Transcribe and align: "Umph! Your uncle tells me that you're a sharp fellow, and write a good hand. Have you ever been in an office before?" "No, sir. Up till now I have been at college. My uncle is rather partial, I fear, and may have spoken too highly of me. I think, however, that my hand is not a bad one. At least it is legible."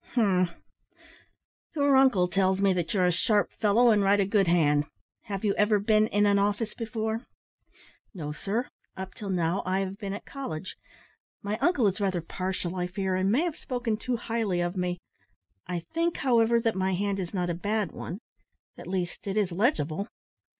"Umph! 0.17 0.49
Your 1.75 1.95
uncle 1.95 2.27
tells 2.27 2.59
me 2.59 2.73
that 2.73 2.91
you're 2.91 3.05
a 3.05 3.11
sharp 3.11 3.51
fellow, 3.51 3.91
and 3.91 4.01
write 4.01 4.19
a 4.19 4.25
good 4.25 4.47
hand. 4.47 4.85
Have 5.25 5.45
you 5.45 5.53
ever 5.59 5.77
been 5.77 6.07
in 6.07 6.25
an 6.25 6.39
office 6.39 6.73
before?" 6.73 7.27
"No, 8.11 8.31
sir. 8.31 8.67
Up 8.97 9.13
till 9.13 9.29
now 9.29 9.61
I 9.63 9.81
have 9.81 9.99
been 9.99 10.13
at 10.13 10.25
college. 10.25 10.75
My 11.43 11.55
uncle 11.59 11.85
is 11.85 12.01
rather 12.01 12.19
partial, 12.19 12.75
I 12.77 12.87
fear, 12.87 13.15
and 13.15 13.31
may 13.31 13.41
have 13.43 13.57
spoken 13.59 13.95
too 13.95 14.17
highly 14.17 14.59
of 14.59 14.75
me. 14.75 14.97
I 15.67 15.81
think, 15.93 16.17
however, 16.17 16.59
that 16.59 16.73
my 16.75 16.95
hand 16.95 17.19
is 17.19 17.31
not 17.31 17.51
a 17.51 17.53
bad 17.53 17.91
one. 17.91 18.21
At 18.79 18.87
least 18.87 19.27
it 19.27 19.37
is 19.37 19.51
legible." 19.51 20.07